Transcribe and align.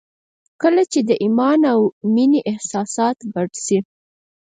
کله 0.61 0.83
چې 0.91 0.99
د 1.09 1.11
ایمان 1.23 1.59
او 1.73 1.79
مینې 2.13 2.41
احساسات 2.51 3.17
ګډ 3.33 3.51
شي 3.65 3.79